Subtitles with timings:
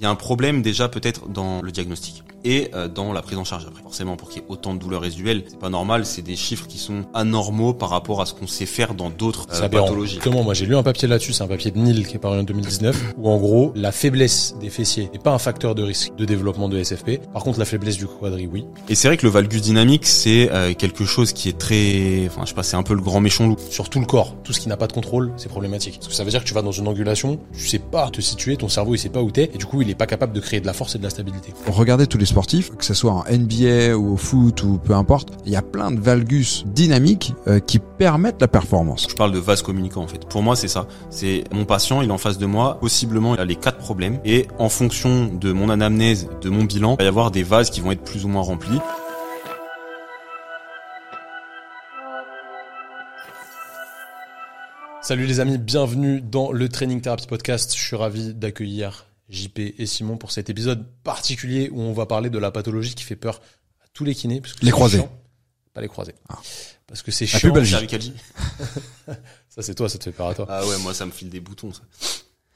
[0.00, 3.36] Il y a un problème déjà peut-être dans le diagnostic et euh, dans la prise
[3.36, 3.82] en charge après.
[3.82, 6.66] Forcément, pour qu'il y ait autant de douleurs résiduelles, c'est pas normal, c'est des chiffres
[6.66, 10.18] qui sont anormaux par rapport à ce qu'on sait faire dans d'autres euh, pathologies.
[10.22, 12.38] Comment moi j'ai lu un papier là-dessus, c'est un papier de Nil qui est paru
[12.38, 16.14] en 2019 où en gros, la faiblesse des fessiers n'est pas un facteur de risque
[16.16, 17.20] de développement de SFP.
[17.34, 18.64] Par contre, la faiblesse du quadri, oui.
[18.88, 22.42] Et c'est vrai que le valgus dynamique, c'est euh, quelque chose qui est très enfin,
[22.44, 23.56] je sais pas, c'est un peu le grand méchant loup.
[23.68, 25.96] Sur tout le corps, tout ce qui n'a pas de contrôle, c'est problématique.
[25.96, 28.22] Parce que ça veut dire que tu vas dans une angulation, tu sais pas te
[28.22, 30.32] situer, ton cerveau il sait pas où t'es et du coup, il est pas capable
[30.32, 31.52] de créer de la force et de la stabilité.
[31.66, 35.30] Regardez tous les sportifs, que ce soit en NBA ou au foot ou peu importe,
[35.46, 39.06] il y a plein de valgus dynamiques euh, qui permettent la performance.
[39.08, 40.26] Je parle de vase communicant en fait.
[40.28, 40.86] Pour moi, c'est ça.
[41.10, 44.20] C'est mon patient, il est en face de moi, possiblement il a les quatre problèmes
[44.24, 47.70] et en fonction de mon anamnèse, de mon bilan, il va y avoir des vases
[47.70, 48.78] qui vont être plus ou moins remplis.
[55.02, 57.74] Salut les amis, bienvenue dans le Training Therapy Podcast.
[57.74, 62.30] Je suis ravi d'accueillir JP et Simon pour cet épisode particulier où on va parler
[62.30, 63.40] de la pathologie qui fait peur
[63.82, 64.40] à tous les kinés.
[64.40, 64.98] Parce que Les c'est croisés.
[64.98, 65.12] chiant.
[65.72, 66.14] Pas les croisés.
[66.28, 66.38] Ah.
[66.86, 67.52] Parce que c'est chiant.
[69.48, 70.46] Ça c'est toi, ça te fait peur à toi.
[70.48, 71.82] Ah ouais, moi ça me file des boutons ça.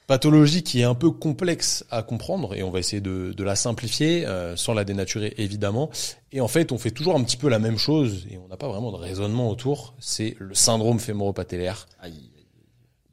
[0.06, 3.56] Pathologie qui est un peu complexe à comprendre et on va essayer de, de la
[3.56, 5.90] simplifier euh, sans la dénaturer évidemment.
[6.30, 8.58] Et en fait, on fait toujours un petit peu la même chose et on n'a
[8.58, 9.94] pas vraiment de raisonnement autour.
[10.00, 11.86] C'est le syndrome fémoro-patellaire.
[12.00, 12.30] Aïe.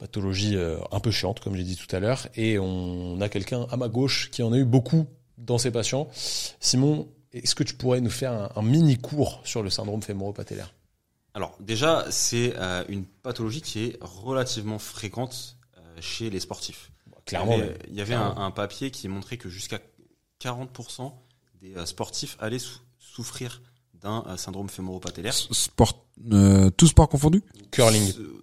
[0.05, 2.27] Pathologie euh, un peu chiante, comme j'ai dit tout à l'heure.
[2.35, 5.05] Et on a quelqu'un à ma gauche qui en a eu beaucoup
[5.37, 6.07] dans ses patients.
[6.59, 10.73] Simon, est-ce que tu pourrais nous faire un, un mini cours sur le syndrome fémoro-patellaire?
[11.35, 16.91] Alors déjà, c'est euh, une pathologie qui est relativement fréquente euh, chez les sportifs.
[17.25, 18.39] Clairement, il y avait, mais- il y avait clairement.
[18.39, 19.79] un, un papier qui montrait que jusqu'à
[20.43, 21.11] 40%
[21.61, 23.61] des euh, sportifs allaient sou- souffrir
[23.93, 25.33] d'un euh, syndrome fémoro-patellaire.
[25.35, 27.41] Sport, euh, tout sport confondu
[27.71, 28.11] Curling.
[28.19, 28.41] Euh,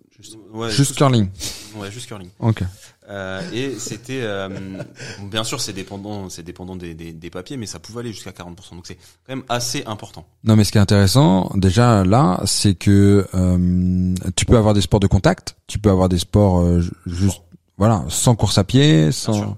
[0.52, 1.28] ouais, Juste curling.
[1.76, 2.30] Ouais, juste curling.
[2.40, 2.62] Ok.
[3.10, 4.48] Euh, et c'était, euh,
[5.30, 8.32] bien sûr, c'est dépendant, c'est dépendant des, des, des papiers, mais ça pouvait aller jusqu'à
[8.32, 8.74] 40%.
[8.74, 10.26] Donc c'est quand même assez important.
[10.44, 14.80] Non, mais ce qui est intéressant, déjà là, c'est que euh, tu peux avoir des
[14.82, 17.40] sports de contact, tu peux avoir des sports euh, ju- juste,
[17.78, 19.32] voilà, sans course à pied, sans.
[19.34, 19.56] sûr.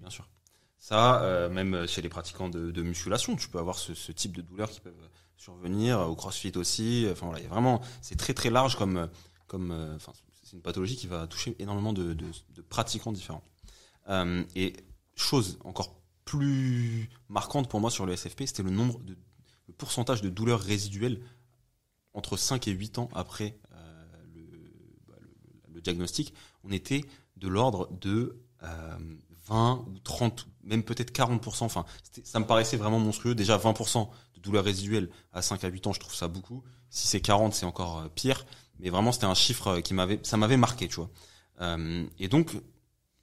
[0.00, 0.26] Bien sûr.
[0.78, 4.36] Ça, euh, même chez les pratiquants de, de musculation, tu peux avoir ce, ce type
[4.36, 4.92] de douleurs qui peuvent
[5.40, 7.06] survenir au CrossFit aussi.
[7.10, 9.08] Enfin voilà, il y a vraiment, c'est très très large comme
[9.46, 10.12] comme, euh, enfin,
[10.44, 12.16] c'est une pathologie qui va toucher énormément de,
[12.68, 13.42] pratiquants différents.
[14.08, 14.74] Euh, et
[15.16, 19.16] chose encore plus marquante pour moi sur le SFP, c'était le nombre de
[19.66, 21.20] le pourcentage de douleurs résiduelles
[22.12, 24.46] entre 5 et 8 ans après euh, le,
[25.06, 25.14] bah,
[25.72, 26.34] le- diagnostic.
[26.64, 27.04] On était
[27.36, 28.98] de l'ordre de euh,
[29.46, 31.64] 20 ou 30, même peut-être 40%.
[31.64, 31.84] Enfin,
[32.24, 33.34] ça me paraissait vraiment monstrueux.
[33.34, 34.08] Déjà 20%
[34.40, 36.62] de douleurs résiduelles à 5 à 8 ans, je trouve ça beaucoup.
[36.88, 38.46] Si c'est 40, c'est encore euh, pire.
[38.78, 41.10] Mais vraiment, c'était un chiffre euh, qui m'avait, ça m'avait marqué, tu vois.
[41.60, 42.56] Euh, et donc,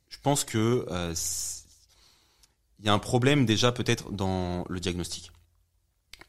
[0.10, 1.14] je pense que euh,
[2.80, 5.32] il y a un problème déjà peut-être dans le diagnostic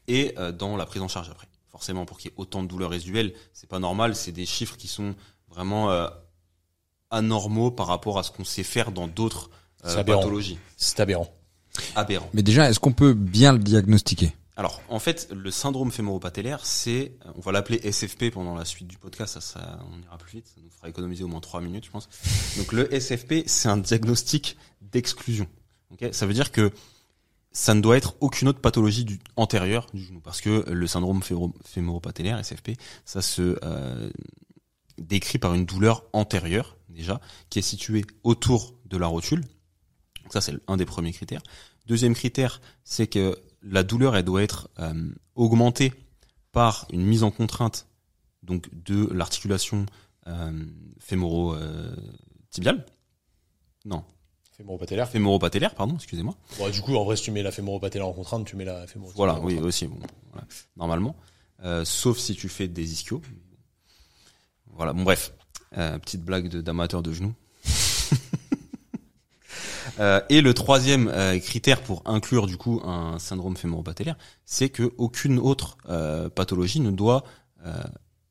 [0.07, 1.47] et euh, dans la prise en charge après.
[1.69, 4.15] Forcément, pour qu'il y ait autant de douleurs résiduelles, c'est pas normal.
[4.15, 5.15] C'est des chiffres qui sont
[5.47, 6.07] vraiment euh,
[7.11, 9.51] anormaux par rapport à ce qu'on sait faire dans d'autres
[9.83, 10.57] pathologies.
[10.77, 11.31] C'est aberrant.
[11.95, 12.29] Aberrant.
[12.33, 14.35] Mais déjà, est-ce qu'on peut bien le diagnostiquer?
[14.59, 18.97] Alors, en fait, le syndrome fémoro-patellaire, c'est, on va l'appeler SFP pendant la suite du
[18.97, 21.91] podcast, ça, on ira plus vite, ça nous fera économiser au moins trois minutes, je
[21.91, 22.09] pense.
[22.57, 25.47] Donc, le SFP, c'est un diagnostic d'exclusion.
[26.11, 26.73] Ça veut dire que
[27.53, 31.21] ça ne doit être aucune autre pathologie du, antérieure du genou, parce que le syndrome
[31.21, 32.71] fémoro- fémoro-patellaire, SFP,
[33.05, 34.09] ça se euh,
[34.97, 39.39] décrit par une douleur antérieure, déjà, qui est située autour de la rotule.
[40.23, 41.43] Donc ça, c'est un des premiers critères.
[41.85, 44.93] Deuxième critère, c'est que la douleur, elle doit être euh,
[45.35, 45.93] augmentée
[46.51, 47.85] par une mise en contrainte
[48.43, 49.85] donc de l'articulation
[50.27, 50.65] euh,
[50.99, 52.85] fémoro-tibiale.
[53.85, 54.03] non,
[54.57, 55.07] Fémoro-patellaire.
[55.09, 56.35] fémoro-patellaire, pardon, excusez-moi.
[56.57, 58.85] Bon, du coup, en vrai, si tu mets la fémoro-patellaire en contrainte, tu mets la
[58.87, 59.99] fémoro Voilà, oui, aussi, bon,
[60.31, 61.15] voilà, normalement.
[61.63, 63.21] Euh, sauf si tu fais des ischios.
[64.67, 65.33] Voilà, bon, bref.
[65.77, 67.33] Euh, petite blague de- d'amateur de genoux.
[69.99, 74.93] Euh, et le troisième euh, critère pour inclure du coup un syndrome fémoro-patellaire, c'est que
[74.97, 77.23] aucune autre euh, pathologie ne doit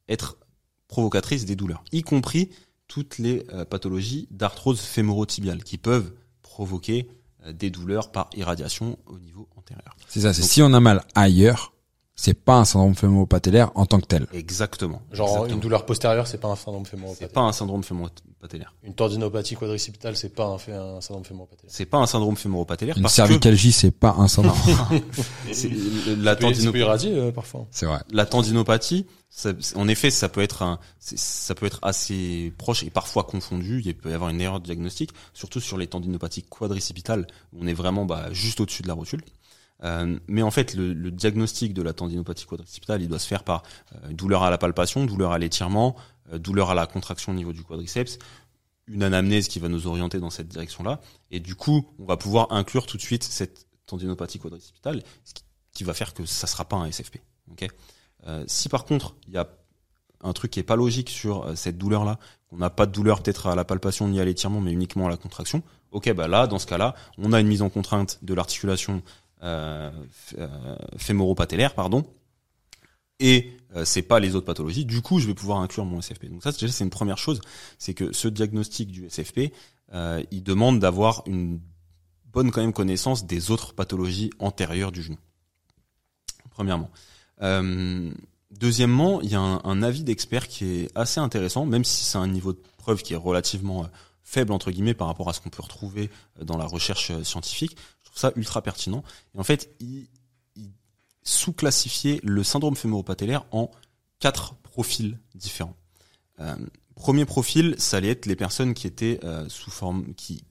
[0.08, 0.38] être
[0.87, 2.49] provocatrice des douleurs, y compris
[2.87, 7.10] toutes les pathologies d'arthrose fémoro-tibiale qui peuvent provoquer
[7.52, 9.99] des douleurs par irradiation au niveau antérieur.
[10.08, 10.32] C'est ça.
[10.32, 11.75] C'est si on a mal ailleurs,
[12.20, 14.26] c'est pas un syndrome fémoro-patellaire en tant que tel.
[14.32, 15.00] Exactement.
[15.12, 15.54] Genre Exactement.
[15.54, 17.30] une douleur postérieure, c'est pas un syndrome C'est fémoro-patellaire.
[17.32, 18.74] pas un syndrome fémoro-patellaire.
[18.82, 21.72] Une tendinopathie quadricipitale, c'est pas un, syndrome fémoro-patellaire.
[21.72, 24.58] C'est pas un syndrome fémoro-patellaire Une cervicalgie, c'est pas un syndrome.
[25.52, 25.70] c'est-
[26.16, 27.66] la, Ça peut- ça tendino- peut irradier euh, parfois.
[27.70, 28.00] c'est vrai.
[28.10, 32.82] la tendinopathie, ça- en effet, ça peut être un, c'est- ça peut être assez proche
[32.82, 33.80] et parfois confondu.
[33.84, 37.66] Il peut y avoir une erreur de diagnostic, surtout sur les tendinopathies quadricipitales, où on
[37.68, 39.22] est vraiment bah, juste au-dessus de la rotule.
[39.84, 43.62] Euh, mais en fait, le, diagnostic de la tendinopathie quadricipitale, il doit se faire par
[43.94, 45.96] euh, douleur à la palpation, douleur à l'étirement,
[46.32, 48.19] euh, douleur à la contraction au niveau du quadriceps,
[48.88, 51.00] une anamnèse qui va nous orienter dans cette direction-là.
[51.30, 55.34] Et du coup, on va pouvoir inclure tout de suite cette tendinopathie quadricipitale, ce
[55.72, 57.19] qui, va faire que ça sera pas un SFP.
[57.52, 57.69] ok?
[58.26, 59.48] Euh, si par contre, il y a
[60.22, 62.19] un truc qui est pas logique sur cette douleur-là,
[62.50, 65.10] qu'on n'a pas de douleur peut-être à la palpation ni à l'étirement, mais uniquement à
[65.10, 68.34] la contraction, ok, bah là, dans ce cas-là, on a une mise en contrainte de
[68.34, 69.02] l'articulation
[69.43, 69.90] euh,
[70.38, 72.05] euh, fémoro-patellaire, pardon,
[73.20, 74.85] et euh, c'est pas les autres pathologies.
[74.85, 76.26] Du coup, je vais pouvoir inclure mon SFP.
[76.26, 77.40] Donc ça, déjà, c'est une première chose,
[77.79, 79.52] c'est que ce diagnostic du SFP,
[79.93, 81.61] euh, il demande d'avoir une
[82.26, 85.19] bonne quand même connaissance des autres pathologies antérieures du genou.
[86.50, 86.90] Premièrement.
[87.43, 88.11] Euh,
[88.50, 92.26] deuxièmement, il y a un, avis d'expert qui est assez intéressant, même si c'est un
[92.26, 93.88] niveau de preuve qui est relativement
[94.23, 96.11] faible entre guillemets par rapport à ce qu'on peut retrouver
[96.43, 97.76] dans la recherche scientifique.
[98.18, 99.04] Ça ultra pertinent.
[99.36, 100.08] Et en fait, il,
[101.22, 103.70] sous-classifiait le syndrome fémoro-patellaire en
[104.18, 105.76] quatre profils différents.
[106.40, 106.56] Euh,
[106.96, 110.42] premier profil, ça allait être les personnes qui étaient euh, sous forme, qui,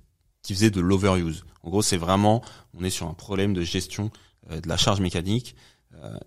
[0.47, 1.43] faisaient de l'overuse.
[1.63, 2.41] En gros, c'est vraiment,
[2.73, 4.11] on est sur un problème de gestion
[4.49, 5.55] euh, de la charge mécanique.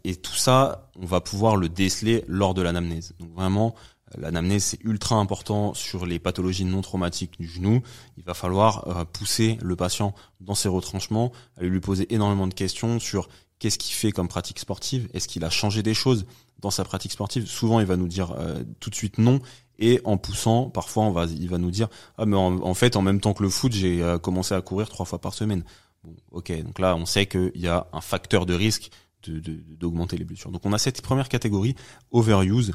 [0.03, 3.15] Et tout ça, on va pouvoir le déceler lors de l'anamnèse.
[3.21, 3.77] Donc vraiment,
[4.19, 7.83] l'anamnèse, c'est ultra important sur les pathologies non traumatiques du genou.
[8.17, 12.55] Il va falloir euh, pousser le patient dans ses retranchements, aller lui poser énormément de
[12.55, 13.29] questions sur
[13.59, 16.27] qu'est-ce qu'il fait comme pratique sportive, est-ce qu'il a changé des choses
[16.61, 17.47] dans sa pratique sportive.
[17.47, 19.41] Souvent, il va nous dire euh, tout de suite non.
[19.79, 23.33] Et en poussant, parfois, il va nous dire ah mais en, fait, en même temps
[23.33, 25.65] que le foot, j'ai euh, commencé à courir trois fois par semaine.
[26.05, 28.91] Bon, ok, donc là, on sait qu'il y a un facteur de risque
[29.27, 30.51] d'augmenter les blessures.
[30.51, 31.75] Donc on a cette première catégorie
[32.11, 32.73] overuse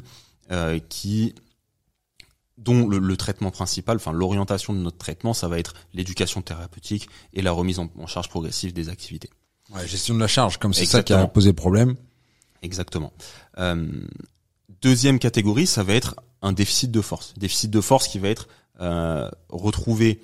[0.50, 1.34] euh, qui
[2.58, 7.08] dont le, le traitement principal, enfin l'orientation de notre traitement, ça va être l'éducation thérapeutique
[7.34, 9.30] et la remise en, en charge progressive des activités.
[9.74, 11.96] Ouais, gestion de la charge, comme c'est ça qui a posé problème.
[12.62, 13.12] Exactement.
[13.58, 13.86] Euh,
[14.80, 17.34] deuxième catégorie, ça va être un déficit de force.
[17.36, 18.48] Déficit de force qui va être
[18.80, 20.22] euh, retrouvé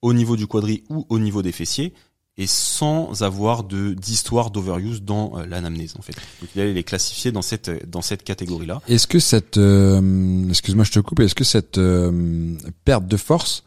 [0.00, 1.94] au niveau du quadri ou au niveau des fessiers
[2.38, 6.14] et sans avoir de d'histoire d'overuse dans euh, l'anamnèse en fait.
[6.40, 8.80] Donc il est classifié dans cette dans cette catégorie là.
[8.88, 13.64] Est-ce que cette, euh, excuse-moi, je te coupe, est-ce que cette euh, perte de force,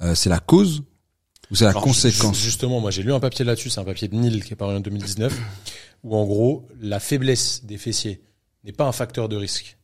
[0.00, 0.82] euh, c'est la cause
[1.50, 3.84] ou c'est la Alors, conséquence ju- Justement, moi j'ai lu un papier là-dessus, c'est un
[3.84, 5.32] papier de Nil qui est paru en 2019,
[6.02, 8.20] où en gros, la faiblesse des fessiers
[8.64, 9.78] n'est pas un facteur de risque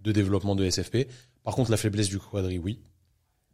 [0.00, 1.08] de développement de SFP.
[1.44, 2.80] Par contre, la faiblesse du quadri, oui.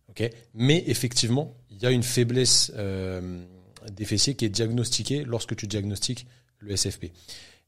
[0.09, 0.31] Ok?
[0.55, 3.45] Mais effectivement, il y a une faiblesse euh,
[3.91, 6.27] des fessiers qui est diagnostiquée lorsque tu diagnostiques
[6.59, 7.07] le SFP.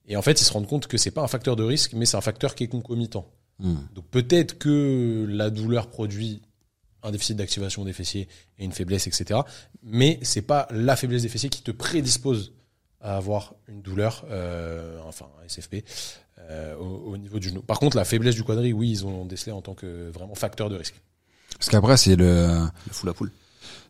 [0.06, 2.06] Et en fait, ils se rendent compte que c'est pas un facteur de risque, mais
[2.06, 3.26] c'est un facteur qui est concomitant.
[3.58, 3.76] Hmm.
[3.94, 6.42] Donc peut-être que la douleur produit
[7.02, 8.28] un déficit d'activation des fessiers
[8.58, 9.40] et une faiblesse, etc.
[9.82, 12.54] Mais c'est pas la faiblesse des fessiers qui te prédispose
[13.00, 15.84] à avoir une douleur, euh, enfin un SFP,
[16.38, 17.60] euh, au, au niveau du genou.
[17.60, 20.70] Par contre, la faiblesse du quadri, oui, ils ont décelé en tant que vraiment facteur
[20.70, 20.94] de risque.
[21.58, 23.30] Parce qu'après, c'est le, Le full à poule.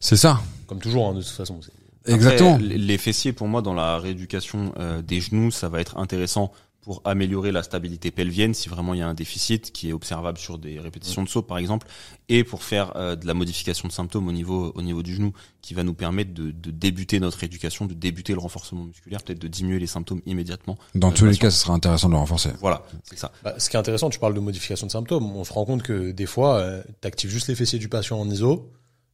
[0.00, 0.40] c'est ça.
[0.66, 1.60] Comme toujours, hein, de toute façon.
[2.06, 2.54] Exactement.
[2.56, 6.52] Après, les fessiers, pour moi, dans la rééducation euh, des genoux, ça va être intéressant
[6.82, 10.36] pour améliorer la stabilité pelvienne si vraiment il y a un déficit qui est observable
[10.36, 11.86] sur des répétitions de saut, par exemple,
[12.28, 15.32] et pour faire euh, de la modification de symptômes au niveau au niveau du genou,
[15.62, 19.38] qui va nous permettre de, de débuter notre rééducation, de débuter le renforcement musculaire, peut-être
[19.38, 20.76] de diminuer les symptômes immédiatement.
[20.94, 22.50] Dans Euh, tous les cas, ce sera intéressant de le renforcer.
[22.60, 23.32] Voilà, c'est ça.
[23.42, 25.24] Bah, ce qui est intéressant, tu parles de modification de symptômes.
[25.34, 26.62] On se rend compte que des fois,
[27.00, 28.70] tu actives juste les fessiers du patient en ISO,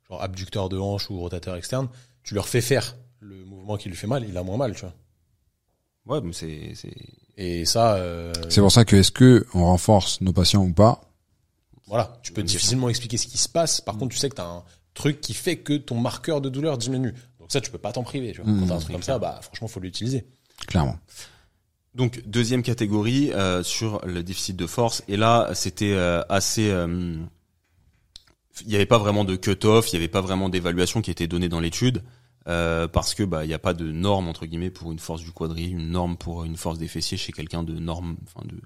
[0.09, 1.87] genre abducteur de hanche ou rotateur externe.
[2.22, 4.82] Tu leur fais faire le mouvement qui lui fait mal, il a moins mal, tu
[4.82, 4.94] vois.
[6.06, 6.94] Ouais, mais c'est c'est
[7.36, 11.00] Et ça, euh, C'est pour ça que est-ce que on renforce nos patients ou pas?
[11.86, 13.82] voilà, tu peux difficilement expliquer ce qui se passe.
[13.82, 13.84] Mm.
[13.84, 14.62] Par contre, tu sais que tu as un
[14.94, 17.14] truc qui fait que ton marqueur de douleur diminue.
[17.40, 18.50] Donc ça, tu peux pas t'en priver, tu vois.
[18.50, 18.60] Mm.
[18.60, 20.24] Quand t'as un truc comme ça, bah franchement, faut l'utiliser.
[20.68, 20.96] Clairement.
[21.94, 27.16] Donc deuxième catégorie euh, sur le déficit de force et là c'était euh, assez euh,
[28.62, 31.26] il n'y avait pas vraiment de cut-off, il n'y avait pas vraiment d'évaluation qui était
[31.28, 32.02] donnée dans l'étude
[32.49, 35.23] euh, parce que bah il n'y a pas de norme entre guillemets pour une force
[35.23, 38.61] du quadri, une norme pour une force des fessiers chez quelqu'un de norme enfin de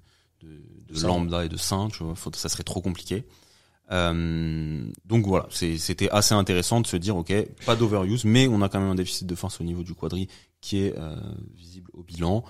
[0.46, 1.08] de, de Sain.
[1.08, 3.24] lambda et de sain, tu vois, faut- ça serait trop compliqué.
[3.92, 7.32] Euh, donc voilà, c'était assez intéressant de se dire ok,
[7.66, 10.28] pas d'overuse, mais on a quand même un déficit de force au niveau du quadri
[10.60, 11.16] qui est euh,
[11.54, 12.44] visible au bilan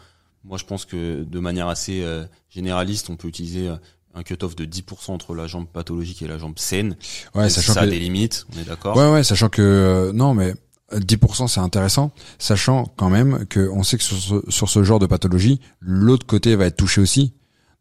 [0.44, 3.76] Moi, je pense que de manière assez euh, généraliste, on peut utiliser euh,
[4.14, 6.96] un cut-off de 10% entre la jambe pathologique et la jambe saine.
[7.34, 8.96] Ouais, sachant ça a que des limites, on est d'accord?
[8.96, 10.54] Ouais, ouais, sachant que euh, non, mais
[10.92, 14.98] 10% c'est intéressant, sachant quand même que on sait que sur ce, sur ce genre
[15.00, 17.32] de pathologie, l'autre côté va être touché aussi.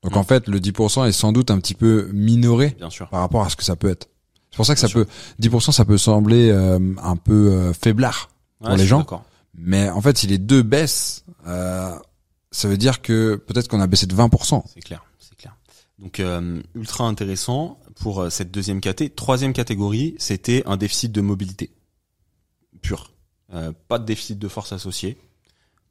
[0.04, 0.18] Donc Mm.
[0.18, 3.08] en fait, le 10% est sans doute un petit peu minoré Bien sûr.
[3.10, 4.10] par rapport à ce que ça peut être.
[4.52, 5.08] C'est pour ça que Bien ça peut
[5.40, 8.30] 10% ça peut sembler euh, un peu euh, faiblard,
[8.62, 9.06] Ouais, les gens.
[9.56, 11.94] mais en fait, si les deux baissent, euh,
[12.52, 14.30] ça veut dire que peut-être qu'on a baissé de 20%.
[14.32, 15.04] C'est clair, c'est clair.
[16.04, 19.10] Donc euh, ultra intéressant pour euh, cette deuxième caté.
[19.10, 21.72] Troisième catégorie, c'était un déficit de mobilité
[22.82, 23.12] pur.
[23.54, 25.18] Euh, pas de déficit de force associé,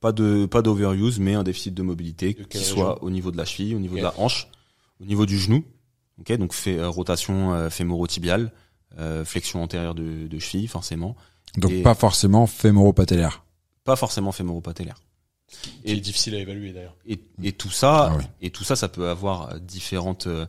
[0.00, 3.30] pas de pas d'overuse, mais un déficit de mobilité De qui quelle soit au niveau
[3.30, 4.48] de la cheville, au niveau de la hanche,
[5.00, 5.64] au niveau du genou.
[6.20, 8.52] Ok, donc fait euh, rotation euh, fémoro-tibiale,
[8.98, 11.16] euh, flexion antérieure de, de cheville forcément,
[11.56, 13.44] Donc Et- pas forcément fémoro-patellaire.
[13.84, 14.96] pas forcément fémoro-patellaire.
[15.84, 16.96] Qui est difficile à évaluer d'ailleurs.
[17.06, 18.24] Et, et tout ça, Ah oui.
[18.40, 20.46] et tout ça, ça peut avoir différentes euh,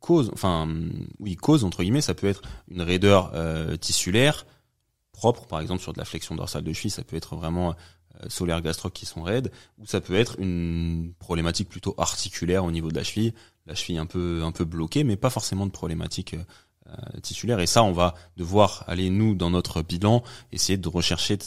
[0.00, 0.30] causes.
[0.32, 0.68] Enfin,
[1.20, 2.00] oui, causes entre guillemets.
[2.00, 4.46] Ça peut être une raideur euh, tissulaire
[5.12, 6.90] propre, par exemple sur de la flexion dorsale de cheville.
[6.90, 7.74] Ça peut être vraiment
[8.24, 12.70] euh, solaire gastroc qui sont raides, ou ça peut être une problématique plutôt articulaire au
[12.70, 13.32] niveau de la cheville,
[13.66, 16.42] la cheville un peu un peu bloquée, mais pas forcément de problématique euh,
[16.88, 17.60] euh, tissulaire.
[17.60, 20.22] Et ça, on va devoir aller nous dans notre bilan
[20.52, 21.38] essayer de rechercher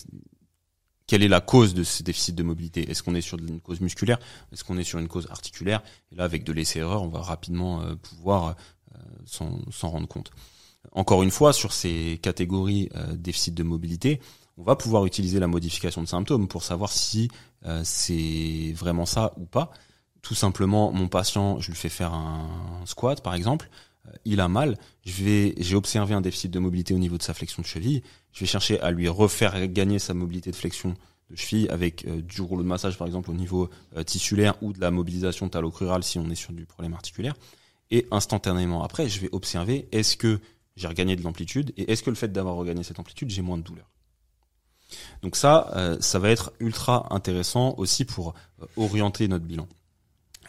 [1.11, 2.89] quelle est la cause de ce déficit de mobilité?
[2.89, 4.17] Est-ce qu'on est sur une cause musculaire?
[4.53, 5.83] Est-ce qu'on est sur une cause articulaire?
[6.09, 8.55] Et là, avec de l'essai-erreur, on va rapidement euh, pouvoir
[8.95, 10.31] euh, s'en rendre compte.
[10.93, 14.21] Encore une fois, sur ces catégories euh, déficit de mobilité,
[14.55, 17.29] on va pouvoir utiliser la modification de symptômes pour savoir si
[17.83, 19.69] c'est vraiment ça ou pas.
[20.21, 22.47] Tout simplement, mon patient, je lui fais faire un
[22.85, 23.69] squat, par exemple,
[24.25, 27.33] il a mal, je vais, j'ai observé un déficit de mobilité au niveau de sa
[27.33, 30.95] flexion de cheville, je vais chercher à lui refaire gagner sa mobilité de flexion
[31.29, 34.73] de cheville avec euh, du rouleau de massage par exemple au niveau euh, tissulaire ou
[34.73, 37.35] de la mobilisation talocrurale si on est sur du problème articulaire.
[37.89, 40.39] Et instantanément après, je vais observer est-ce que
[40.75, 43.57] j'ai regagné de l'amplitude et est-ce que le fait d'avoir regagné cette amplitude, j'ai moins
[43.57, 43.89] de douleur?
[45.21, 49.67] Donc ça, euh, ça va être ultra intéressant aussi pour euh, orienter notre bilan.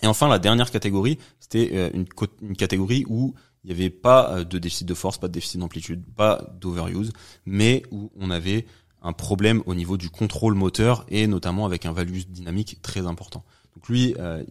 [0.03, 1.19] Et enfin, la dernière catégorie,
[1.53, 2.07] c'était euh, une,
[2.43, 5.61] une catégorie où il n'y avait pas euh, de déficit de force, pas de déficit
[5.61, 7.13] d'amplitude, pas d'overuse,
[7.47, 8.67] mais où on avait
[9.03, 13.45] un problème au niveau du contrôle moteur et notamment avec un valgus dynamique très important.
[13.75, 14.43] Donc lui, euh,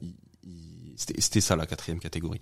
[0.96, 2.39] c'était ça la quatrième catégorie.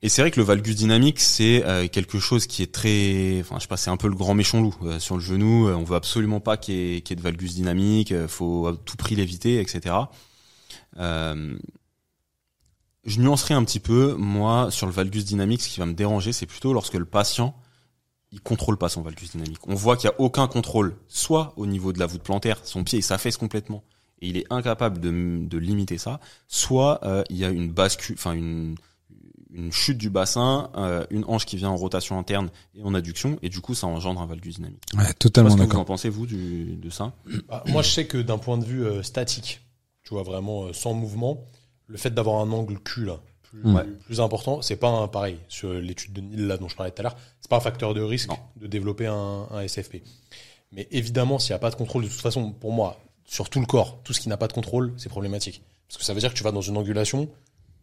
[0.00, 3.56] Et c'est vrai que le valgus dynamique, c'est euh, quelque chose qui est très, enfin
[3.56, 5.68] je sais pas, c'est un peu le grand méchant loup sur le genou.
[5.68, 9.16] on veut absolument pas qu'il y, y ait de valgus dynamique, faut à tout prix
[9.16, 9.94] l'éviter, etc.
[10.98, 11.56] Euh,
[13.08, 16.32] je nuancerai un petit peu, moi, sur le valgus dynamique, ce qui va me déranger,
[16.32, 17.54] c'est plutôt lorsque le patient,
[18.30, 19.66] il contrôle pas son valgus dynamique.
[19.66, 22.84] On voit qu'il y a aucun contrôle, soit au niveau de la voûte plantaire, son
[22.84, 23.82] pied il s'affaisse complètement
[24.20, 25.10] et il est incapable de,
[25.46, 28.76] de limiter ça, soit euh, il y a une bascule, enfin une
[29.50, 33.38] une chute du bassin, euh, une hanche qui vient en rotation interne et en adduction,
[33.42, 34.82] et du coup ça engendre un valgus dynamique.
[34.96, 35.80] Ouais, totalement vous d'accord.
[35.80, 37.12] en pensez vous du, de ça?
[37.48, 39.60] Bah, moi, je sais que d'un point de vue euh, statique,
[40.02, 41.46] tu vois, vraiment euh, sans mouvement,
[41.88, 43.84] le fait d'avoir un angle Q là, plus, Ouais.
[44.04, 47.00] plus important, c'est pas un pareil sur l'étude de Nil là dont je parlais tout
[47.00, 48.38] à l'heure, c'est pas un facteur de risque Non.
[48.56, 50.02] de développer un, un SFP.
[50.72, 53.58] Mais évidemment, s'il n'y a pas de contrôle, de toute façon, pour moi, sur tout
[53.60, 55.62] le corps, tout ce qui n'a pas de contrôle, c'est problématique.
[55.88, 57.28] Parce que ça veut dire que tu vas dans une angulation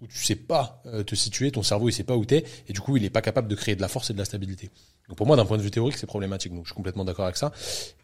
[0.01, 2.73] où tu sais pas euh, te situer, ton cerveau il sait pas où t'es, et
[2.73, 4.69] du coup il est pas capable de créer de la force et de la stabilité.
[5.07, 6.53] Donc pour moi, d'un point de vue théorique, c'est problématique.
[6.53, 7.51] Donc je suis complètement d'accord avec ça.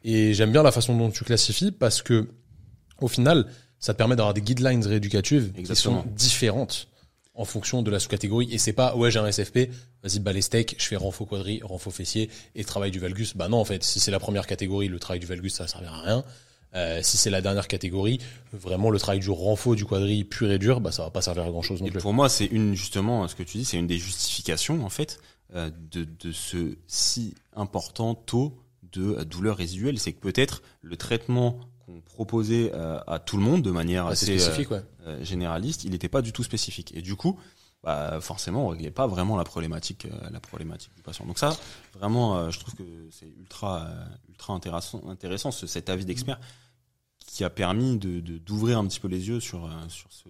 [0.03, 2.29] Et j'aime bien la façon dont tu classifies parce que
[3.01, 3.45] au final,
[3.81, 6.03] ça te permet d'avoir des guidelines rééducatives Exactement.
[6.03, 6.87] qui sont différentes
[7.33, 8.47] en fonction de la sous-catégorie.
[8.53, 9.69] Et c'est pas, ouais, j'ai un SFP,
[10.03, 13.35] vas-y, bas les steaks, je fais renfo quadri, renfo fessier et travail du valgus.
[13.35, 15.97] Bah non, en fait, si c'est la première catégorie, le travail du valgus, ça servira
[15.97, 16.23] à rien.
[16.73, 18.19] Euh, si c'est la dernière catégorie,
[18.53, 21.43] vraiment le travail du renfo du quadri pur et dur, bah ça va pas servir
[21.43, 21.99] à grand chose non Et plus.
[21.99, 25.19] pour moi, c'est une justement ce que tu dis, c'est une des justifications en fait
[25.53, 28.57] euh, de, de ce si important taux
[28.93, 31.59] de euh, douleur résiduelle, c'est que peut-être le traitement
[31.93, 34.83] qu'on proposait euh, à tout le monde de manière Bah, c'est assez spécifique, ouais.
[35.07, 36.91] euh, euh, généraliste, il n'était pas du tout spécifique.
[36.95, 37.37] Et du coup,
[37.83, 41.25] bah, forcément, on réglait pas vraiment la problématique, euh, la problématique du patient.
[41.25, 41.55] Donc ça,
[41.97, 46.39] vraiment, euh, je trouve que c'est ultra, euh, ultra intéressant, intéressant ce- cet avis d'expert
[47.25, 50.29] qui a permis de de- d'ouvrir un petit peu les yeux sur euh, sur ce,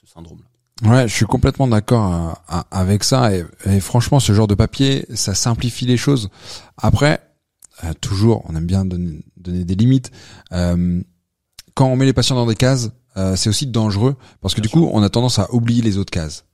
[0.00, 0.46] ce syndrome-là.
[0.90, 5.04] Ouais, je suis complètement d'accord euh, avec ça et, et franchement, ce genre de papier,
[5.14, 6.30] ça simplifie les choses.
[6.78, 7.20] Après,
[7.84, 10.10] euh, toujours, on aime bien donner, donner des limites.
[10.52, 11.02] Euh,
[11.74, 14.68] quand on met les patients dans des cases, euh, c'est aussi dangereux parce que Bien
[14.68, 16.44] du coup, on a tendance à oublier les autres cases.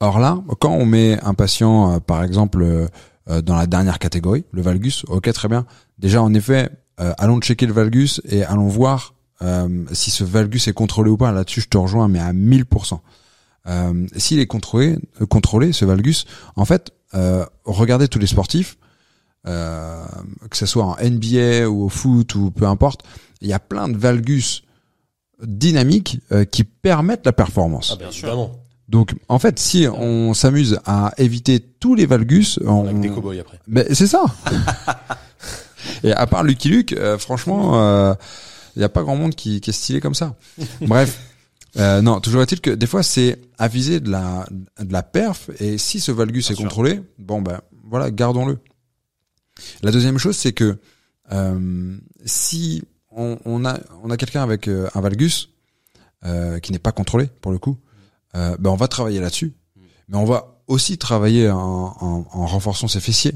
[0.00, 4.44] Or là, quand on met un patient, euh, par exemple, euh, dans la dernière catégorie,
[4.52, 5.66] le valgus, ok, très bien.
[5.98, 6.70] Déjà, en effet,
[7.00, 11.16] euh, allons checker le valgus et allons voir euh, si ce valgus est contrôlé ou
[11.16, 11.32] pas.
[11.32, 13.00] Là-dessus, je te rejoins, mais à 1000%.
[13.66, 16.24] Euh, S'il est contrôlé, contrôlé, ce valgus,
[16.56, 18.78] en fait, euh, regardez tous les sportifs,
[19.46, 20.04] euh,
[20.50, 23.02] que ce soit en NBA ou au foot ou peu importe,
[23.40, 24.62] il y a plein de valgus
[25.42, 27.92] dynamiques euh, qui permettent la performance.
[27.94, 28.50] Ah, bien sûr.
[28.88, 33.38] Donc, en fait, si on s'amuse à éviter tous les valgus, on, Avec des cow-boys
[33.40, 33.60] après.
[33.66, 34.24] mais c'est ça.
[36.02, 38.16] Et à part Lucky Luke, euh, franchement,
[38.76, 40.36] il n'y a pas grand monde qui, qui est stylé comme ça.
[40.80, 41.18] Bref,
[41.76, 44.46] euh, non, toujours est-il que des fois c'est aviser de la
[44.80, 48.58] de la perf et si ce valgus est contrôlé, bon ben voilà, gardons-le.
[49.82, 50.78] La deuxième chose, c'est que
[51.32, 55.50] euh, si on, a on a quelqu'un avec euh, un valgus
[56.24, 57.78] euh, qui n'est pas contrôlé pour le coup,
[58.34, 59.52] ben on va travailler là-dessus,
[60.08, 63.32] mais on va aussi travailler en, en, en renforçant ses fessiers.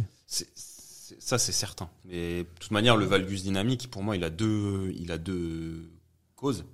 [1.19, 1.89] Ça, c'est certain.
[2.05, 5.91] Mais de toute manière, le valgus dynamique, pour moi, il a deux, il a deux
[6.37, 6.65] causes.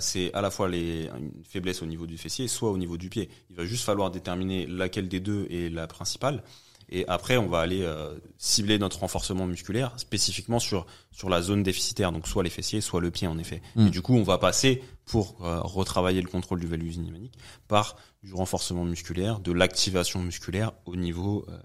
[0.00, 3.08] C'est à la fois les, une faiblesse au niveau du fessier, soit au niveau du
[3.08, 3.28] pied.
[3.50, 6.44] Il va juste falloir déterminer laquelle des deux est la principale.
[6.88, 11.62] Et après, on va aller euh, cibler notre renforcement musculaire spécifiquement sur sur la zone
[11.62, 13.62] déficitaire, donc soit les fessiers, soit le pied en effet.
[13.74, 13.86] Mm.
[13.86, 17.38] Et du coup, on va passer pour euh, retravailler le contrôle du valgus dynamique
[17.68, 21.58] par du renforcement musculaire, de l'activation musculaire au niveau euh,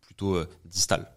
[0.00, 1.08] plutôt euh, distal.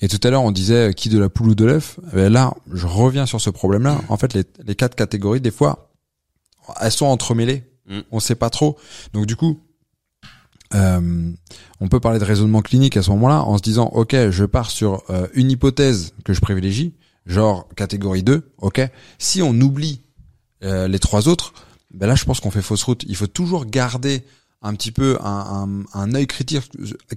[0.00, 2.00] Et tout à l'heure, on disait euh, qui de la poule ou de l'œuf?
[2.12, 4.00] Eh ben là, je reviens sur ce problème-là.
[4.08, 5.92] En fait, les, les quatre catégories, des fois,
[6.80, 7.64] elles sont entremêlées.
[7.86, 8.00] Mm.
[8.10, 8.78] On sait pas trop.
[9.12, 9.60] Donc du coup,
[10.74, 11.30] euh,
[11.80, 14.70] on peut parler de raisonnement clinique à ce moment-là en se disant, ok, je pars
[14.70, 16.94] sur euh, une hypothèse que je privilégie,
[17.26, 18.80] genre catégorie 2, ok.
[19.18, 20.02] Si on oublie
[20.64, 21.52] euh, les trois autres,
[21.92, 23.04] ben là, je pense qu'on fait fausse route.
[23.06, 24.24] Il faut toujours garder
[24.62, 26.62] un petit peu un, un, un œil critique,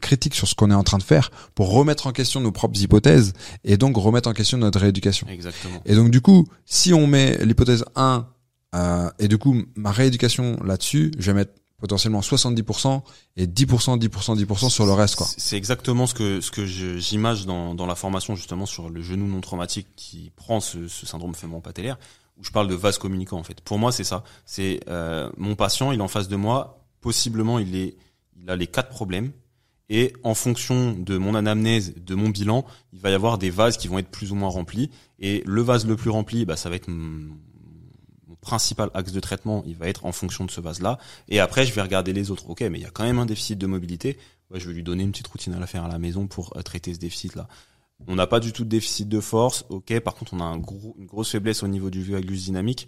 [0.01, 2.81] critique sur ce qu'on est en train de faire pour remettre en question nos propres
[2.81, 3.33] hypothèses
[3.63, 5.27] et donc remettre en question notre rééducation.
[5.29, 5.79] Exactement.
[5.85, 8.27] Et donc du coup, si on met l'hypothèse 1
[8.73, 11.53] euh, et du coup ma rééducation là-dessus, je vais mettre
[11.85, 13.03] potentiellement 70%
[13.37, 15.27] et 10%, 10%, 10% sur le reste quoi.
[15.37, 19.27] C'est- exactement ce que ce que j'image dans dans la formation justement sur le genou
[19.27, 21.97] non traumatique qui prend ce, ce syndrome fémoro-patellaire
[22.37, 23.61] où je parle de vase communicant en fait.
[23.61, 24.23] Pour moi, c'est ça.
[24.45, 27.95] C'est euh, mon patient, il est en face de moi, possiblement il est
[28.41, 29.31] il a les quatre problèmes
[29.89, 33.77] et en fonction de mon anamnèse, de mon bilan, il va y avoir des vases
[33.77, 34.89] qui vont être plus ou moins remplis
[35.19, 36.89] et le vase le plus rempli, bah ça va être
[38.41, 40.97] principal axe de traitement, il va être en fonction de ce vase-là.
[41.29, 42.49] Et après, je vais regarder les autres.
[42.49, 44.17] Ok, mais il y a quand même un déficit de mobilité.
[44.51, 46.55] Ouais, je vais lui donner une petite routine à la faire à la maison pour
[46.55, 47.47] euh, traiter ce déficit-là.
[48.07, 49.65] On n'a pas du tout de déficit de force.
[49.69, 52.87] Ok, par contre, on a une grosse faiblesse au niveau du valgus dynamique.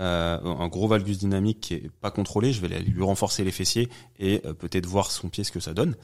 [0.00, 2.52] Euh, un gros valgus dynamique qui est pas contrôlé.
[2.52, 5.72] Je vais lui renforcer les fessiers et euh, peut-être voir son pied ce que ça
[5.72, 5.96] donne.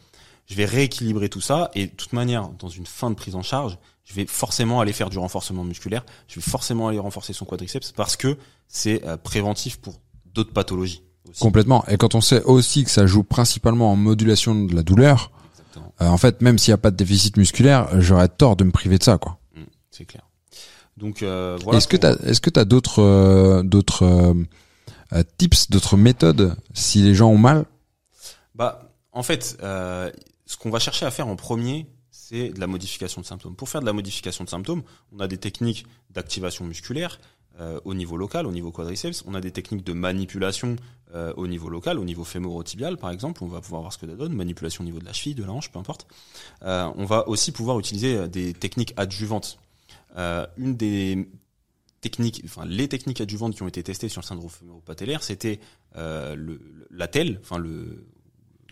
[0.47, 3.43] Je vais rééquilibrer tout ça et de toute manière, dans une fin de prise en
[3.43, 3.79] charge,
[4.11, 6.05] je vais forcément aller faire du renforcement musculaire.
[6.27, 10.01] Je vais forcément aller renforcer son quadriceps parce que c'est euh, préventif pour
[10.35, 11.05] d'autres pathologies.
[11.29, 11.41] Aussi.
[11.41, 11.85] Complètement.
[11.87, 15.31] Et quand on sait aussi que ça joue principalement en modulation de la douleur,
[16.01, 18.73] euh, en fait, même s'il n'y a pas de déficit musculaire, j'aurais tort de me
[18.73, 19.39] priver de ça quoi.
[19.55, 20.23] Mm, c'est clair.
[20.97, 21.79] Donc euh, voilà.
[21.79, 24.35] est-ce que t'as, est-ce que t'as d'autres, euh, d'autres euh,
[25.13, 27.65] euh, tips, d'autres méthodes si les gens ont mal?
[28.57, 30.11] Bah, en fait, euh,
[30.47, 31.87] ce qu'on va chercher à faire en premier,
[32.31, 33.57] c'est de la modification de symptômes.
[33.57, 37.19] Pour faire de la modification de symptômes, on a des techniques d'activation musculaire
[37.59, 39.25] euh, au niveau local, au niveau quadriceps.
[39.27, 40.77] On a des techniques de manipulation
[41.13, 43.43] euh, au niveau local, au niveau fémoro-tibial, par exemple.
[43.43, 44.33] On va pouvoir voir ce que ça donne.
[44.33, 46.07] Manipulation au niveau de la cheville, de la hanche, peu importe.
[46.63, 49.59] Euh, on va aussi pouvoir utiliser des techniques adjuvantes.
[50.17, 51.29] Une des
[52.01, 55.61] techniques, enfin les techniques adjuvantes qui ont été testées sur le syndrome fémoro-patellaire, c'était
[55.97, 57.09] le, la
[57.43, 58.07] enfin le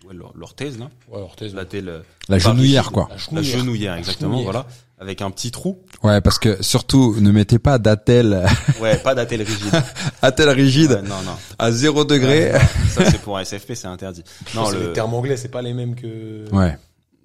[0.07, 1.53] ouais, l'or- l'orthèse là, Ouais, orthèse.
[1.55, 3.07] la telle, euh, La genouillère quoi.
[3.09, 3.95] La la genouillère.
[3.95, 4.51] exactement, genouillère.
[4.51, 4.67] voilà,
[4.99, 5.79] avec un petit trou.
[6.03, 8.45] Ouais, parce que surtout ne mettez pas d'attelle,
[8.81, 9.73] Ouais, pas d'attelle rigide.
[10.21, 11.35] attelle rigide Ouais, non, non.
[11.57, 12.51] à 0 degré.
[12.53, 12.59] Ouais,
[12.89, 14.23] ça c'est pour un SFP, c'est interdit.
[14.55, 16.45] Non, c'est le, les termes anglais, c'est pas les mêmes que.
[16.51, 16.77] Ouais,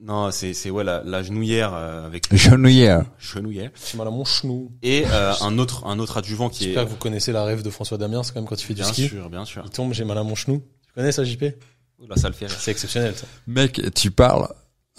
[0.02, 3.04] non, c'est c'est ouais la, la genouillère euh, avec genouillère.
[3.18, 4.70] genouillère J'ai mal à mon chenou.
[4.82, 7.62] et euh, un autre un autre adjuvant qui est J'espère que vous connaissez la rêve
[7.62, 9.08] de François Damiens, c'est quand même quand il fait du bien ski.
[9.08, 9.62] sûr, bien sûr.
[9.64, 10.62] Il tombe, j'ai mal à mon chenou.
[10.87, 11.44] Tu connais ça, JP
[12.09, 12.48] Là, ça le fait.
[12.48, 13.26] C'est exceptionnel, ça.
[13.46, 14.48] Mec, tu parles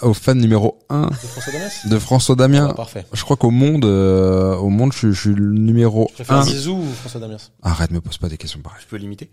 [0.01, 2.67] au fan numéro 1 De François Damiens de François Damien.
[2.71, 3.05] Ah, Parfait.
[3.13, 6.43] Je crois qu'au monde, euh, au monde, je, je suis le numéro Tu préfères 1.
[6.45, 8.81] Zizou ou François Damiens Arrête, me pose pas des questions pareilles.
[8.83, 9.29] Je peux l'imiter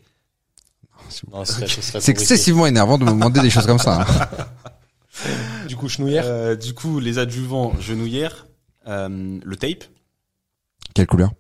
[1.09, 4.03] C'est excessivement énervant de me demander des choses comme ça.
[4.03, 4.29] hein.
[5.69, 6.25] Du coup, chenouillère.
[6.27, 8.47] Euh, Du coup, les adjuvants genouillère,
[8.89, 9.85] euh, le tape,
[10.95, 11.33] Quelle couleur?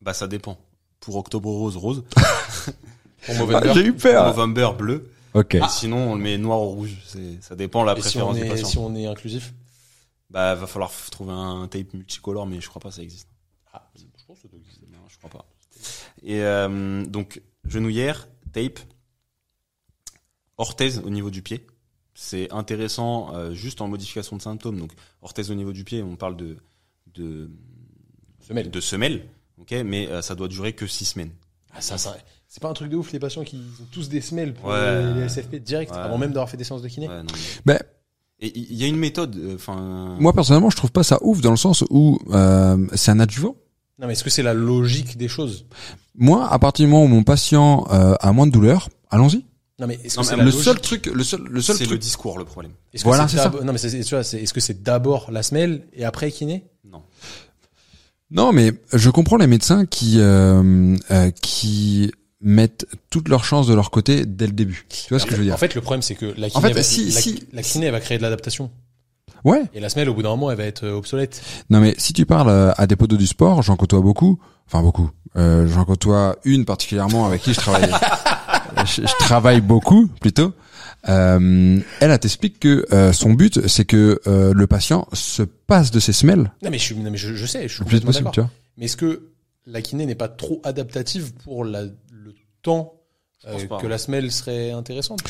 [0.00, 0.58] Bah ça dépend.
[1.00, 2.04] Pour Octobre Rose, rose.
[3.26, 3.72] Pour Movember.
[3.74, 4.26] J'ai eu Pour peur.
[4.26, 5.10] November, bleu.
[5.34, 5.56] Ok.
[5.68, 6.96] Sinon, on le met noir ou rouge.
[7.04, 8.68] C'est, ça dépend la Et si préférence du est, patient.
[8.68, 9.52] si on est inclusif
[10.30, 13.28] Bah, va falloir f- trouver un tape multicolore, mais je crois pas que ça existe.
[13.72, 14.86] Ah, je pense que ça doit exister.
[14.92, 15.44] Non, je crois pas.
[16.22, 18.78] Et euh, donc genouillère, tape,
[20.56, 21.66] orthèse au niveau du pied.
[22.14, 24.78] C'est intéressant euh, juste en modification de symptômes.
[24.78, 24.92] Donc
[25.22, 26.56] orthèse au niveau du pied, on parle de
[27.14, 27.50] de
[28.40, 28.70] Semelle.
[28.70, 31.32] de semelle, ok, mais euh, ça doit durer que six semaines.
[31.72, 32.16] Ah, ça, ça,
[32.54, 35.12] c'est pas un truc de ouf, les patients qui ont tous des semelles pour Ouais.
[35.14, 35.98] les, les SFP direct, Ouais.
[35.98, 37.08] avant même d'avoir fait des séances de kiné.
[37.08, 37.78] Ouais, non, mais- Ben,
[38.40, 39.34] Et il y a une méthode.
[39.36, 40.16] euh, Enfin.
[40.20, 43.56] moi personnellement, je trouve pas ça ouf dans le sens où euh, c'est un adjuvant.
[43.98, 45.66] Non, mais est-ce que c'est la logique des choses?
[46.16, 49.44] Moi, à partir du moment où mon patient euh, a moins de douleur, allons-y.
[49.80, 51.74] Non, mais est-ce que Non, c'est mais la Le seul truc, le seul, le seul
[51.76, 52.00] c'est le truc.
[52.00, 52.72] discours le problème.
[52.92, 53.50] Est-ce que Voilà, c'est ça.
[53.64, 56.64] Non, mais c'est, tu vois, c'est, est-ce que c'est d'abord la semelle et après kiné?
[56.84, 57.02] Non.
[58.30, 62.10] Non, mais je comprends les médecins qui euh, euh, qui
[62.44, 64.86] mettent toutes leurs chances de leur côté dès le début.
[64.88, 66.52] Tu vois ce que je veux dire En fait, le problème, c'est que la kiné,
[66.54, 68.70] En fait, va, si- la, si- la kiné, elle va créer de l'adaptation.
[69.44, 69.62] Ouais.
[69.74, 71.42] Et la semelle, au bout d'un moment, elle va être euh, obsolète.
[71.70, 74.38] Non, mais si tu parles euh, à des poteaux du sport, j'en côtoie beaucoup.
[74.66, 75.10] Enfin beaucoup.
[75.36, 77.90] Euh, j'en côtoie une particulièrement avec qui je travaille.
[78.86, 80.52] je, je travaille beaucoup plutôt.
[81.08, 85.90] Euh, elle, elle t'explique que euh, son but, c'est que euh, le patient se passe
[85.90, 87.88] de ses semelles Non, mais je, suis- non, mais je, je sais, je suis le
[87.88, 88.50] plus possible, tu vois.
[88.78, 89.28] Mais est-ce que
[89.66, 91.82] la kiné n'est pas trop adaptative pour la,
[92.68, 93.88] euh, pas, que hein.
[93.88, 95.20] la semelle serait intéressante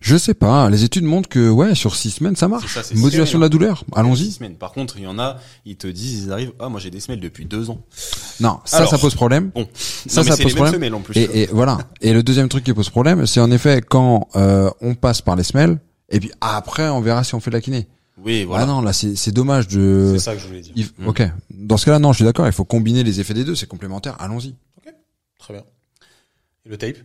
[0.00, 0.68] Je sais pas.
[0.70, 2.72] Les études montrent que ouais, sur six semaines, ça marche.
[2.72, 3.84] Ça, Modulation de la douleur.
[3.94, 4.30] Allons-y.
[4.32, 4.56] semaines.
[4.56, 7.00] Par contre, il y en a, ils te disent, ils arrivent, ah, moi j'ai des
[7.00, 7.80] semelles depuis deux ans.
[8.40, 9.50] Non, ça, Alors, ça pose problème.
[9.54, 9.68] Bon.
[9.74, 10.74] Ça, non, ça pose les problème.
[10.74, 11.16] semelles en plus.
[11.18, 11.78] Et, et voilà.
[12.00, 15.36] Et le deuxième truc qui pose problème, c'est en effet quand euh, on passe par
[15.36, 17.86] les semelles, et puis après on verra si on fait de la kiné.
[18.22, 18.64] Oui, voilà.
[18.64, 20.10] Ah non, là c'est c'est dommage de.
[20.14, 20.72] C'est ça que je voulais dire.
[20.76, 21.08] il- Mm.
[21.08, 21.22] Ok.
[21.50, 22.46] Dans ce cas-là, non, je suis d'accord.
[22.46, 23.54] Il faut combiner les effets des deux.
[23.54, 24.16] C'est complémentaire.
[24.18, 24.54] Allons-y.
[25.38, 25.62] Très bien.
[26.66, 26.96] Et le tape?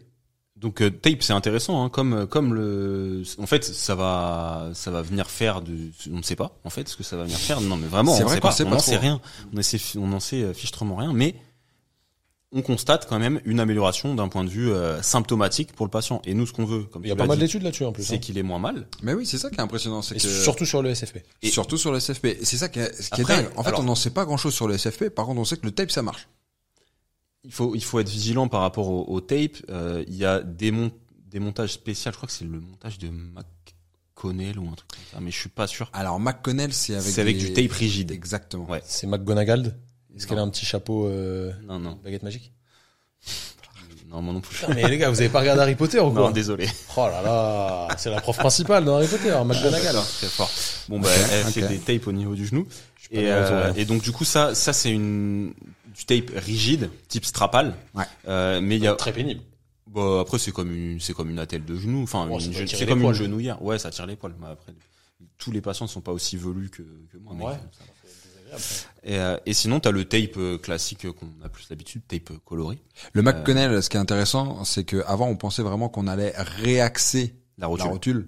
[0.56, 5.02] Donc euh, tape c'est intéressant hein, comme comme le en fait ça va ça va
[5.02, 5.74] venir faire de
[6.10, 8.13] on ne sait pas en fait ce que ça va venir faire non mais vraiment
[8.13, 9.20] on vrai sait pas sait on n'en sait rien
[9.54, 11.36] on sait on n'en sait euh, fichtrement rien mais
[12.54, 16.22] on constate quand même une amélioration d'un point de vue euh, symptomatique pour le patient
[16.24, 18.04] et nous ce qu'on veut comme Il y a pas mal d'études là-dessus en plus.
[18.04, 18.18] c'est hein.
[18.20, 20.65] qu'il est moins mal Mais oui, c'est ça qui est impressionnant, c'est Et que surtout
[20.65, 21.18] sur le SFP.
[21.41, 22.26] Et- surtout sur le SFP.
[22.28, 23.52] Et C'est ça qui est, ce qui est Après, dingue.
[23.58, 25.10] En fait, alors- on n'en sait pas grand-chose sur le SFP.
[25.10, 26.30] Par contre, on sait que le tape ça marche.
[27.46, 29.58] Il faut il faut être vigilant par rapport au, au tape.
[29.70, 30.92] Euh, il y a des mon-
[31.30, 32.12] des montages spéciaux.
[32.12, 35.38] Je crois que c'est le montage de McConnell ou un truc comme ça mais je
[35.40, 35.90] suis pas sûr.
[35.94, 38.12] Alors McConnell, c'est avec c'est avec des- du tape rigide.
[38.12, 38.70] Exactement.
[38.70, 38.82] Ouais.
[38.86, 39.76] C'est McGonagall
[40.16, 42.00] Est-ce qu'elle a un petit chapeau euh, non non.
[42.04, 42.52] baguette magique
[44.10, 44.56] non moi non plus.
[44.56, 46.68] Putain, mais les gars, vous avez pas regardé Harry Potter ou non quoi désolé.
[46.96, 49.82] Oh là là, c'est la prof principale dans Harry Potter, McGonagall.
[49.82, 50.52] D'accord, très fort.
[50.88, 52.68] Bon bah Ok, elle fait des tapes au niveau du genou.
[53.12, 55.54] Et, euh, et donc du coup ça ça c'est une
[55.96, 57.76] du tape rigide type strapal.
[57.94, 58.04] Ouais.
[58.28, 59.42] Euh, mais il y a Très pénible.
[59.88, 63.02] bah, après c'est comme une c'est comme une attelle de genou enfin une- c'est comme
[63.02, 63.62] une genouillère.
[63.64, 64.36] Ouais, ça tire les poils.
[64.40, 64.74] Mais après
[65.38, 67.34] tous les patients ne sont pas aussi velus que, que moi.
[67.38, 67.58] mais ça.
[69.04, 72.38] Et, euh, et sinon t'as le tape euh, classique qu'on a plus l'habitude, tape euh,
[72.46, 72.78] coloré,
[73.14, 77.36] Le McConnell, ce qui est intéressant, c'est que avant on pensait vraiment qu'on allait réaxer
[77.58, 78.28] la la rotule.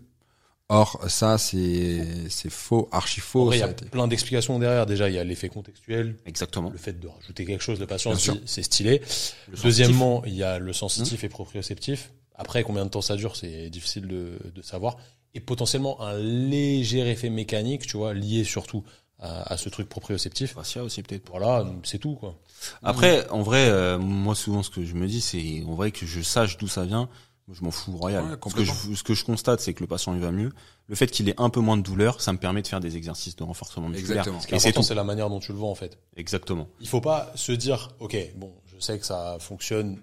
[0.69, 3.53] Or, ça, c'est c'est faux, archi faux.
[3.53, 3.85] il y a été.
[3.85, 4.85] plein d'explications derrière.
[4.85, 6.69] Déjà, il y a l'effet contextuel, Exactement.
[6.69, 7.79] le fait de rajouter quelque chose,
[8.17, 8.33] sûr.
[8.35, 8.99] dit, c'est stylé.
[8.99, 9.63] Le sensitif.
[9.63, 12.11] Deuxièmement, il y a le sensitif et proprioceptif.
[12.35, 14.97] Après, combien de temps ça dure, c'est difficile de, de savoir.
[15.33, 18.83] Et potentiellement un léger effet mécanique, tu vois, lié surtout
[19.19, 20.53] à, à ce truc proprioceptif.
[20.53, 21.27] fascia aussi peut-être.
[21.29, 22.37] Voilà, c'est tout, quoi.
[22.83, 26.05] Après, en vrai, euh, moi souvent ce que je me dis, c'est en vrai que
[26.05, 27.07] je sache d'où ça vient.
[27.53, 28.25] Je m'en fous royal.
[28.25, 30.51] Ouais, ce que je ce que je constate, c'est que le patient il va mieux.
[30.87, 32.97] Le fait qu'il ait un peu moins de douleur, ça me permet de faire des
[32.97, 34.17] exercices de renforcement musculaire.
[34.19, 34.41] Exactement.
[34.41, 34.87] Ce qui est Et c'est important, tout.
[34.87, 35.97] c'est la manière dont tu le vends, en fait.
[36.17, 36.67] Exactement.
[36.81, 39.97] Il faut pas se dire, ok, bon, je sais que ça fonctionne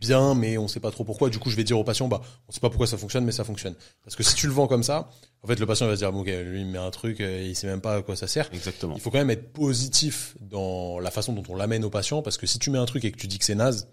[0.00, 1.30] bien, mais on sait pas trop pourquoi.
[1.30, 3.30] Du coup, je vais dire au patient, bah, on sait pas pourquoi ça fonctionne, mais
[3.32, 3.76] ça fonctionne.
[4.02, 5.08] Parce que si tu le vends comme ça,
[5.42, 7.20] en fait, le patient va se dire, bon, ok, lui, il me met un truc,
[7.20, 8.48] euh, il sait même pas à quoi ça sert.
[8.52, 8.94] Exactement.
[8.96, 12.36] Il faut quand même être positif dans la façon dont on l'amène au patient, parce
[12.36, 13.88] que si tu mets un truc et que tu dis que c'est naze,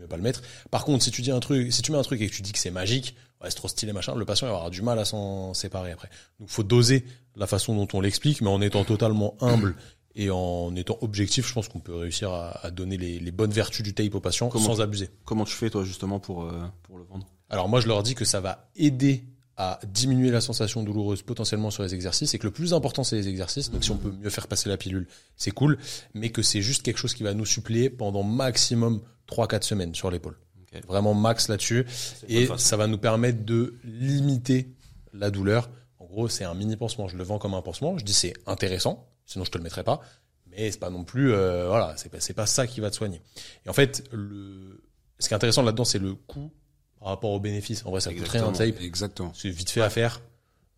[0.00, 0.42] mieux pas le mettre.
[0.70, 2.42] Par contre, si tu dis un truc, si tu mets un truc et que tu
[2.42, 4.98] dis que c'est magique, ouais, c'est trop stylé, machin, le patient il avoir du mal
[4.98, 6.08] à s'en séparer après.
[6.38, 7.04] Donc, faut doser
[7.36, 9.76] la façon dont on l'explique, mais en étant totalement humble
[10.16, 13.52] et en étant objectif, je pense qu'on peut réussir à, à donner les, les bonnes
[13.52, 15.08] vertus du tape au patient Comment sans abuser.
[15.24, 17.26] Comment tu fais toi justement pour euh, pour le vendre?
[17.48, 19.24] Alors moi, je leur dis que ça va aider
[19.62, 23.16] à diminuer la sensation douloureuse potentiellement sur les exercices et que le plus important, c'est
[23.16, 23.70] les exercices.
[23.70, 25.76] Donc si on peut mieux faire passer la pilule, c'est cool,
[26.14, 30.10] mais que c'est juste quelque chose qui va nous suppléer pendant maximum 3-4 semaines sur
[30.10, 30.38] l'épaule.
[30.88, 31.84] Vraiment max là-dessus.
[32.26, 34.72] Et ça va nous permettre de limiter
[35.12, 35.68] la douleur.
[35.98, 37.06] En gros, c'est un mini pansement.
[37.06, 37.98] Je le vends comme un pansement.
[37.98, 40.00] Je dis c'est intéressant, sinon je te le mettrai pas.
[40.46, 42.96] Mais c'est pas non plus, euh, voilà, c'est pas, c'est pas ça qui va te
[42.96, 43.20] soigner.
[43.66, 44.82] Et en fait, le,
[45.18, 46.50] ce qui est intéressant là-dedans, c'est le coût
[47.00, 47.84] par rapport au bénéfice.
[47.86, 48.72] En vrai, ça coûte rien un Exactement.
[48.72, 48.82] tape.
[48.82, 49.32] Exactement.
[49.34, 50.20] C'est vite fait à faire.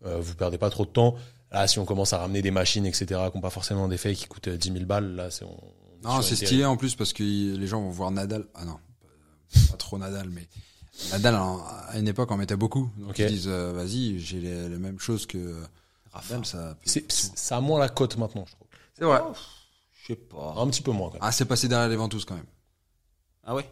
[0.05, 1.15] Euh, vous perdez pas trop de temps.
[1.51, 4.25] Là, si on commence à ramener des machines, etc., qui n'ont pas forcément d'effet, qui
[4.25, 5.57] coûtent euh, 10 000 balles, là, c'est, on,
[6.03, 8.45] on Non, c'est stylé en plus parce que les gens vont voir Nadal.
[8.55, 8.79] Ah non,
[9.69, 10.47] pas trop Nadal, mais
[11.11, 12.89] Nadal à une époque en mettait beaucoup.
[12.97, 15.61] Donc ils disent euh, vas-y, j'ai les, les mêmes choses que
[16.11, 16.43] Rafael.
[16.45, 16.75] Ça.
[16.85, 18.67] C'est, ça a moins la cote maintenant, je trouve.
[18.97, 19.21] C'est vrai.
[20.01, 20.55] Je sais pas.
[20.57, 21.23] Un petit peu moins quand même.
[21.23, 22.45] Ah, c'est passé derrière les Ventous quand même.
[23.45, 23.69] Ah ouais?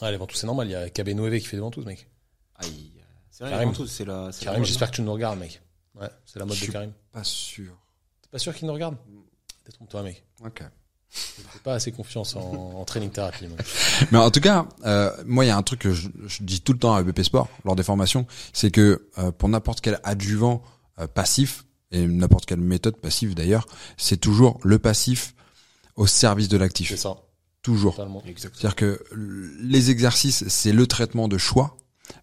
[0.00, 0.66] Ah, les Ventous, c'est normal.
[0.68, 2.08] Il y a KB Noévé qui fait des Ventous, mec.
[2.56, 2.92] Aïe.
[3.30, 3.68] C'est vrai, Karim.
[3.68, 4.30] les Ventous, c'est la.
[4.32, 5.60] c'est la Karim, mode, j'espère que tu nous regardes, mec.
[5.94, 6.92] Ouais, c'est la mode Je de suis- Karim.
[7.12, 7.72] Pas sûr.
[8.22, 8.96] T'es pas sûr qu'il nous regarde?
[9.64, 10.24] Détrompe-toi, mec.
[10.44, 10.62] Ok.
[11.52, 13.56] J'ai pas assez confiance en, en training thérapie, moi.
[14.10, 16.60] Mais en tout cas, euh, moi, il y a un truc que je, je dis
[16.60, 20.00] tout le temps à BP Sport lors des formations, c'est que euh, pour n'importe quel
[20.02, 20.62] adjuvant
[20.98, 25.34] euh, passif et n'importe quelle méthode passive d'ailleurs, c'est toujours le passif
[25.94, 26.96] au service de C'est l'actif.
[26.96, 27.16] ça,
[27.64, 27.96] Toujours.
[27.96, 28.22] totalement.
[28.26, 28.60] Exactement.
[28.60, 29.04] C'est-à-dire que
[29.62, 31.76] les exercices, c'est le traitement de choix.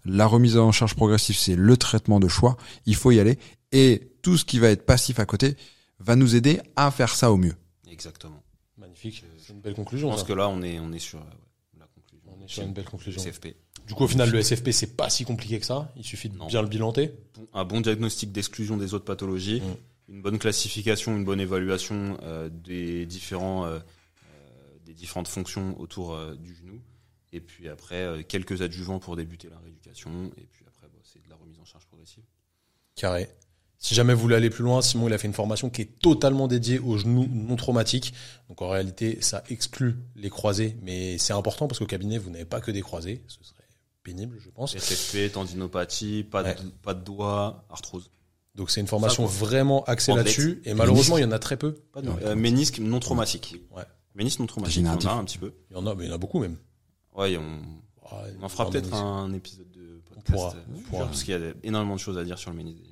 [0.06, 2.56] La remise en charge progressive, c'est le traitement de choix.
[2.86, 3.38] Il faut y aller.
[3.73, 5.58] Et tout ce qui va être passif à côté
[5.99, 7.56] va nous aider à faire ça au mieux.
[7.89, 8.41] Exactement.
[8.77, 9.15] Magnifique.
[9.15, 10.25] Je- C'est une belle Je conclusion, pense ça.
[10.27, 11.19] que là, on est, on est sur
[11.80, 12.32] la conclusion.
[12.39, 13.19] On est sur une belle conclusion.
[13.21, 13.56] SFP.
[13.88, 15.91] Du coup, au final, le SFP, c'est pas si compliqué que ça.
[15.97, 16.45] Il suffit de Non.
[16.47, 17.12] bien le bilanter.
[17.54, 20.13] Un bon diagnostic d'exclusion des autres pathologies, Mm.
[20.13, 23.80] une bonne classification, une bonne évaluation euh, des différents euh,
[24.91, 26.82] des différentes fonctions autour euh, du genou,
[27.32, 31.23] et puis après euh, quelques adjuvants pour débuter la rééducation, et puis après bah, c'est
[31.23, 32.23] de la remise en charge progressive.
[32.95, 33.30] Carré.
[33.77, 35.99] Si jamais vous voulez aller plus loin, Simon il a fait une formation qui est
[35.99, 38.13] totalement dédiée aux genoux non traumatiques.
[38.49, 42.45] Donc en réalité, ça exclut les croisés, mais c'est important parce qu'au cabinet, vous n'avez
[42.45, 43.23] pas que des croisés.
[43.27, 43.63] Ce serait
[44.04, 44.75] pénible, je pense.
[44.75, 46.56] SFP, tendinopathie, pas Ouais.
[46.56, 48.12] de, pas de doigt, arthrose.
[48.54, 50.62] Donc c'est une formation Ça, vraiment axée là-dessus.
[50.65, 51.73] Et malheureusement, il y en a très peu.
[51.93, 53.56] Pas de, euh, ménisque non traumatique.
[53.71, 53.84] Ouais.
[54.15, 55.54] Ménisque non traumatique, il y en a un petit peu.
[55.69, 56.58] Il y en a, mais il y en a beaucoup même.
[57.15, 57.62] Ouais, on,
[58.39, 60.26] on en fera peut-être un épisode de podcast.
[60.34, 61.06] pourra, euh, on pourra.
[61.06, 62.90] Parce qu'il y a énormément de choses à dire sur le dégénératif.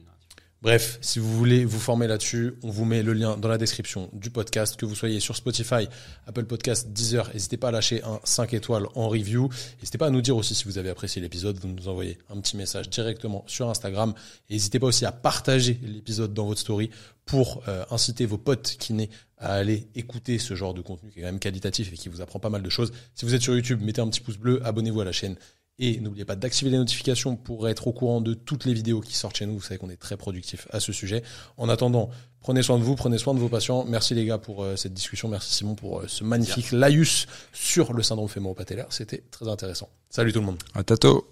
[0.61, 4.09] Bref, si vous voulez vous former là-dessus, on vous met le lien dans la description
[4.11, 5.87] du podcast, que vous soyez sur Spotify,
[6.27, 7.29] Apple Podcast, Deezer.
[7.33, 9.47] N'hésitez pas à lâcher un 5 étoiles en review.
[9.77, 11.57] N'hésitez pas à nous dire aussi si vous avez apprécié l'épisode.
[11.59, 14.13] Vous nous envoyez un petit message directement sur Instagram.
[14.49, 16.89] N'hésitez pas aussi à partager l'épisode dans votre story
[17.25, 21.21] pour euh, inciter vos potes kinés à aller écouter ce genre de contenu qui est
[21.21, 22.91] quand même qualitatif et qui vous apprend pas mal de choses.
[23.15, 25.37] Si vous êtes sur YouTube, mettez un petit pouce bleu, abonnez-vous à la chaîne.
[25.79, 29.15] Et n'oubliez pas d'activer les notifications pour être au courant de toutes les vidéos qui
[29.15, 29.55] sortent chez nous.
[29.55, 31.23] Vous savez qu'on est très productif à ce sujet.
[31.57, 32.09] En attendant,
[32.41, 33.85] prenez soin de vous, prenez soin de vos patients.
[33.85, 35.29] Merci les gars pour euh, cette discussion.
[35.29, 38.87] Merci Simon pour euh, ce magnifique laïus sur le syndrome fémoro-patellaire.
[38.89, 39.89] C'était très intéressant.
[40.09, 40.57] Salut tout le monde.
[40.75, 41.25] À tato.